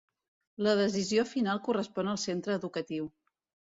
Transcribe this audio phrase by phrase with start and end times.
[0.67, 3.17] La decisió final correspon al centre educatiu.